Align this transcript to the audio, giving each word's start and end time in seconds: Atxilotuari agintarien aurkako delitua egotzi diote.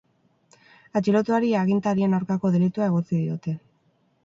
Atxilotuari 0.99 1.51
agintarien 1.65 2.17
aurkako 2.21 2.53
delitua 2.57 2.91
egotzi 2.91 3.15
diote. 3.23 3.57